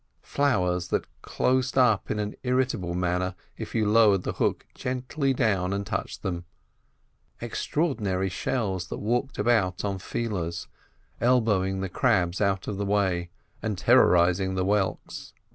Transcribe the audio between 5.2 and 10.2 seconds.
down and touched them; extraordinary shells that walked about on